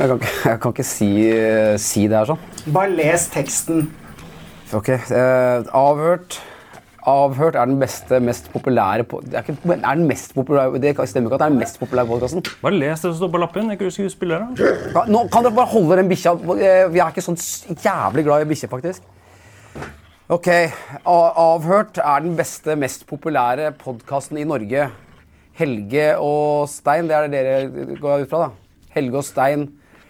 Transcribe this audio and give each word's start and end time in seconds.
Jeg 0.00 0.08
kan 0.08 0.16
ikke, 0.16 0.30
jeg 0.48 0.60
kan 0.62 0.72
ikke 0.72 0.84
si, 0.88 1.08
si 1.82 2.06
det 2.08 2.16
her 2.16 2.28
sånn. 2.30 2.44
Bare 2.72 2.88
les 2.94 3.26
teksten. 3.34 3.82
Ok, 4.72 4.88
eh, 4.94 5.66
avhørt. 5.76 6.38
Avhørt 7.10 7.56
er 7.56 7.64
den 7.68 7.78
beste, 7.80 8.18
mest 8.20 8.50
populære 8.52 9.04
på, 9.08 9.20
det 9.24 9.34
er, 9.38 9.44
ikke, 9.44 9.72
er 9.72 9.94
den 9.96 10.04
mest 10.08 10.34
populære, 10.36 10.76
Det 10.80 10.92
stemmer 11.08 11.30
ikke 11.30 11.36
at 11.38 11.40
det 11.40 11.46
er 11.46 11.52
den 11.54 11.58
mest 11.62 11.78
populære 11.80 12.06
podkasten. 12.10 12.44
Bare 12.62 12.76
les 12.76 13.00
det 13.00 13.08
som 13.08 13.14
står 13.18 13.30
på 13.34 13.40
lappen. 13.40 13.70
Ikke 13.72 13.88
du 13.88 13.94
skuespiller? 13.94 14.46
da? 14.56 15.04
Nå 15.08 15.22
kan 15.32 15.44
dere 15.44 15.54
bare 15.56 15.72
holde 15.72 15.96
den 16.00 16.08
bikkja 16.12 16.34
Eh, 16.36 16.88
Vi 16.92 17.00
er 17.00 17.08
ikke 17.12 17.24
sånn 17.24 17.40
jævlig 17.80 18.24
glad 18.28 18.44
i 18.44 18.50
bikkjer, 18.52 18.68
faktisk. 18.72 19.02
Ok, 20.30 20.46
A- 21.04 21.32
Avhørt 21.42 21.98
er 21.98 22.20
den 22.22 22.36
beste, 22.38 22.76
mest 22.78 23.06
populære 23.08 23.72
podkasten 23.80 24.38
i 24.38 24.44
Norge. 24.44 24.88
Helge 25.58 26.14
og 26.22 26.68
Stein, 26.70 27.08
det 27.08 27.16
er 27.16 27.26
det 27.28 27.32
dere 27.44 27.96
går 28.00 28.22
ut 28.24 28.30
fra, 28.30 28.46
da. 28.46 28.50
Helge 28.94 29.16
og 29.18 29.24
Stein 29.26 29.66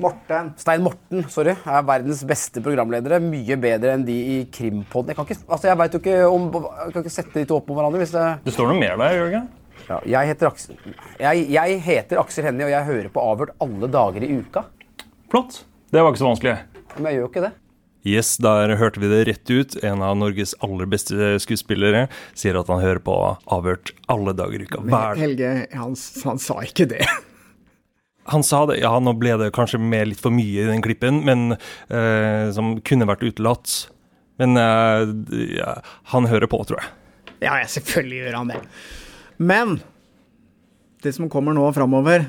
Morten. 0.00 0.52
Stein 0.60 0.84
Morten 0.84 1.26
sorry, 1.32 1.52
er 1.52 1.88
verdens 1.88 2.22
beste 2.28 2.62
programledere. 2.64 3.20
Mye 3.24 3.58
bedre 3.60 3.96
enn 3.96 4.06
de 4.06 4.16
i 4.16 4.36
Krimpodden. 4.52 5.12
Jeg 5.12 5.18
kan 5.18 5.28
ikke, 5.28 5.40
altså 5.48 5.68
jeg 5.68 5.80
vet 5.82 5.96
jo 5.96 6.00
ikke 6.02 6.20
om, 6.28 6.46
jeg 6.54 6.94
kan 6.94 7.04
ikke 7.04 7.14
sette 7.16 7.34
de 7.36 7.48
to 7.50 7.58
opp 7.60 7.68
mot 7.68 7.80
hverandre. 7.80 8.00
hvis 8.02 8.14
det... 8.14 8.28
Det 8.46 8.54
står 8.56 8.72
noe 8.72 8.80
mer 8.80 8.96
der, 9.00 9.16
Jørgen. 9.18 9.50
Ja, 9.88 9.98
jeg, 10.06 10.30
heter 10.30 10.48
Aksel, 10.52 10.76
jeg, 11.18 11.46
jeg 11.50 11.80
heter 11.82 12.20
Aksel 12.22 12.46
Hennie, 12.46 12.68
og 12.68 12.70
jeg 12.70 12.86
hører 12.86 13.08
på 13.12 13.24
Avhørt 13.32 13.56
alle 13.64 13.88
dager 13.90 14.24
i 14.24 14.30
uka. 14.38 14.62
Flott. 15.32 15.64
Det 15.92 16.00
var 16.00 16.12
ikke 16.12 16.22
så 16.22 16.30
vanskelig. 16.30 16.54
Men 16.94 17.08
jeg 17.08 17.18
gjør 17.18 17.26
jo 17.26 17.32
ikke 17.32 17.44
det. 17.48 17.52
Yes, 18.02 18.34
der 18.42 18.72
hørte 18.80 18.98
vi 18.98 19.10
det 19.10 19.20
rett 19.28 19.50
ut. 19.52 19.76
En 19.86 20.02
av 20.02 20.16
Norges 20.18 20.56
aller 20.64 20.88
beste 20.90 21.36
skuespillere 21.42 22.08
sier 22.34 22.56
at 22.58 22.70
han 22.72 22.82
hører 22.82 23.02
på 23.04 23.14
Avhørt 23.54 23.92
alle 24.10 24.34
dager 24.34 24.64
i 24.64 24.66
uka. 24.66 24.80
Hver 24.86 25.20
Helge, 25.20 25.52
han, 25.70 25.94
han 26.24 26.42
sa 26.42 26.56
ikke 26.66 26.88
det. 26.94 27.04
Han 28.32 28.44
sa 28.46 28.64
det, 28.70 28.80
ja, 28.82 28.92
nå 29.02 29.14
ble 29.20 29.36
det 29.40 29.52
kanskje 29.56 29.80
med 29.82 30.12
litt 30.12 30.22
for 30.22 30.34
mye 30.34 30.64
i 30.64 30.68
den 30.68 30.82
klippen, 30.84 31.22
men 31.26 31.54
eh, 31.54 32.50
som 32.56 32.74
kunne 32.86 33.08
vært 33.08 33.24
utelatt. 33.26 33.76
Men 34.40 34.56
eh, 34.56 35.06
ja, 35.58 35.76
han 36.14 36.28
hører 36.30 36.50
på, 36.50 36.62
tror 36.68 36.80
jeg. 36.80 36.92
Ja, 37.42 37.58
ja, 37.60 37.66
selvfølgelig 37.68 38.22
gjør 38.22 38.38
han 38.40 38.52
det. 38.54 38.60
Men 39.42 39.80
det 41.02 41.14
som 41.16 41.28
kommer 41.30 41.56
nå 41.56 41.66
framover, 41.74 42.28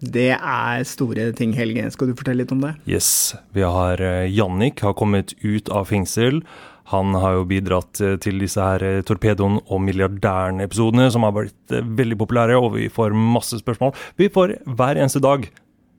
det 0.00 0.30
er 0.36 0.84
store 0.88 1.30
ting, 1.36 1.54
Helge. 1.56 1.88
Skal 1.94 2.10
du 2.10 2.16
fortelle 2.16 2.42
litt 2.42 2.52
om 2.52 2.62
det? 2.64 2.74
Yes, 2.88 3.34
vi 3.56 3.64
har 3.64 4.00
eh, 4.02 4.26
Jannik 4.32 4.82
har 4.84 4.96
kommet 4.96 5.36
ut 5.44 5.70
av 5.72 5.88
fengsel. 5.92 6.42
Han 6.92 7.14
har 7.18 7.38
jo 7.38 7.46
bidratt 7.50 8.00
eh, 8.04 8.16
til 8.22 8.40
disse 8.42 8.62
her 8.62 8.84
eh, 8.86 9.02
Torpedoen 9.06 9.58
og 9.64 9.82
Milliardæren-episodene, 9.82 11.08
som 11.10 11.26
har 11.26 11.34
vært 11.34 11.74
eh, 11.74 11.86
veldig 11.98 12.18
populære, 12.20 12.58
og 12.58 12.76
vi 12.76 12.90
får 12.92 13.16
masse 13.16 13.58
spørsmål. 13.62 13.94
Vi 14.20 14.30
får 14.32 14.58
hver 14.78 15.00
eneste 15.00 15.22
dag 15.24 15.48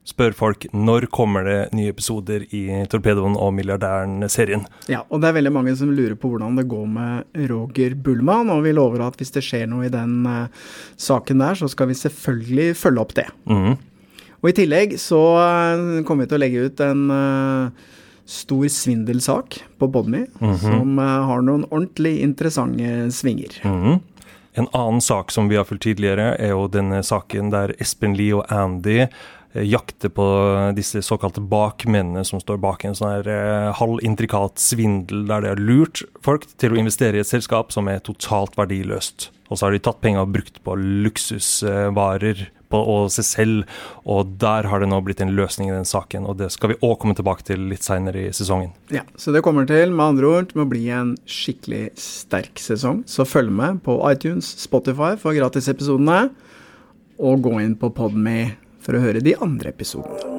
spør 0.08 0.32
folk 0.36 0.64
når 0.72 1.06
kommer 1.12 1.44
det 1.44 1.58
nye 1.76 1.92
episoder 1.92 2.46
i 2.56 2.62
Torpedoen 2.88 3.36
og 3.36 3.52
Milliardæren-serien. 3.56 4.64
Ja, 4.88 5.02
og 5.12 5.20
det 5.20 5.28
er 5.28 5.36
veldig 5.36 5.52
mange 5.52 5.74
som 5.76 5.92
lurer 5.92 6.16
på 6.16 6.30
hvordan 6.32 6.56
det 6.56 6.68
går 6.70 6.86
med 6.94 7.50
Roger 7.50 7.92
Bullmann, 7.92 8.48
og 8.54 8.64
vi 8.64 8.72
lover 8.76 9.04
at 9.04 9.20
hvis 9.20 9.34
det 9.34 9.44
skjer 9.44 9.68
noe 9.68 9.84
i 9.88 9.92
den 9.92 10.22
uh, 10.24 10.48
saken 10.96 11.44
der, 11.44 11.60
så 11.60 11.68
skal 11.68 11.90
vi 11.90 11.98
selvfølgelig 12.00 12.70
følge 12.80 13.04
opp 13.04 13.14
det. 13.18 13.28
Mm. 13.50 13.76
Og 14.38 14.48
i 14.48 14.56
tillegg 14.56 14.96
så 15.02 15.20
uh, 15.36 16.00
kommer 16.08 16.24
vi 16.24 16.32
til 16.32 16.40
å 16.40 16.44
legge 16.46 16.66
ut 16.68 16.84
en 16.88 17.04
eh, 17.12 17.86
stor 18.28 18.68
svindelsak 18.68 19.62
på 19.80 19.88
Podme, 19.92 20.26
som 20.60 20.98
eh, 21.00 21.16
har 21.30 21.42
noen 21.46 21.64
ordentlig 21.70 22.18
interessante 22.20 23.08
svinger. 23.14 23.60
Mhm. 23.64 23.98
En 24.58 24.66
annen 24.74 25.00
sak 25.00 25.30
som 25.30 25.48
vi 25.48 25.56
har 25.56 25.64
fulgt 25.68 25.84
tidligere, 25.86 26.32
er 26.34 26.50
jo 26.50 26.66
denne 26.72 26.98
saken 27.06 27.52
der 27.54 27.76
Espen 27.78 28.16
Lie 28.18 28.34
og 28.34 28.48
Andy 28.50 29.04
eh, 29.04 29.62
jakter 29.62 30.10
på 30.10 30.26
disse 30.74 31.02
såkalte 31.04 31.40
bakmennene 31.40 32.24
som 32.26 32.42
står 32.42 32.58
bak 32.60 32.84
en 32.84 32.96
sånn 32.98 33.12
her 33.20 33.30
eh, 33.32 33.68
halvintrikat 33.78 34.58
svindel 34.58 35.28
der 35.30 35.44
de 35.44 35.52
har 35.54 35.62
lurt 35.62 36.02
folk 36.26 36.48
til 36.58 36.74
å 36.74 36.80
investere 36.82 37.20
i 37.20 37.22
et 37.22 37.30
selskap 37.30 37.72
som 37.72 37.88
er 37.88 38.02
totalt 38.02 38.58
verdiløst. 38.58 39.30
Og 39.48 39.56
så 39.58 39.66
har 39.66 39.74
de 39.74 39.80
tatt 39.82 40.00
penger 40.04 40.24
og 40.24 40.32
brukt 40.34 40.60
på 40.64 40.76
luksusvarer 40.78 42.48
på, 42.68 42.78
og 42.78 43.08
seg 43.12 43.24
selv, 43.24 43.78
og 44.04 44.34
der 44.40 44.68
har 44.68 44.82
det 44.82 44.90
nå 44.90 44.98
blitt 45.04 45.22
en 45.24 45.32
løsning 45.36 45.70
i 45.70 45.76
den 45.76 45.88
saken. 45.88 46.26
Og 46.28 46.36
det 46.40 46.50
skal 46.52 46.74
vi 46.74 46.78
òg 46.84 46.98
komme 47.00 47.16
tilbake 47.16 47.46
til 47.48 47.64
litt 47.70 47.86
seinere 47.86 48.26
i 48.28 48.34
sesongen. 48.36 48.74
Ja, 48.92 49.06
Så 49.16 49.32
det 49.32 49.42
kommer 49.46 49.66
til, 49.68 49.94
med 49.94 50.04
andre 50.04 50.28
ord, 50.28 50.50
til 50.52 50.64
å 50.64 50.68
bli 50.68 50.84
en 50.92 51.16
skikkelig 51.24 51.94
sterk 51.96 52.60
sesong. 52.60 53.04
Så 53.08 53.24
følg 53.28 53.52
med 53.52 53.82
på 53.86 53.96
iTunes, 54.10 54.52
Spotify 54.60 55.14
for 55.20 55.36
gratisepisodene, 55.36 56.28
og 57.18 57.42
gå 57.42 57.56
inn 57.64 57.78
på 57.78 57.90
Podme 57.96 58.58
for 58.84 58.94
å 58.94 59.02
høre 59.02 59.24
de 59.24 59.34
andre 59.42 59.72
episodene. 59.72 60.37